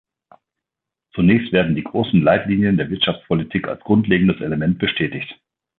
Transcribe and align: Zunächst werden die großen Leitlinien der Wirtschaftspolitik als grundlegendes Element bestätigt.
Zunächst 1.13 1.51
werden 1.51 1.75
die 1.75 1.83
großen 1.83 2.23
Leitlinien 2.23 2.75
der 2.75 2.89
Wirtschaftspolitik 2.89 3.67
als 3.67 3.81
grundlegendes 3.83 4.41
Element 4.41 4.79
bestätigt. 4.79 5.31